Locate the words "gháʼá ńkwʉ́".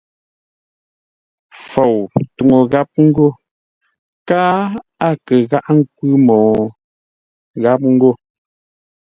5.49-6.13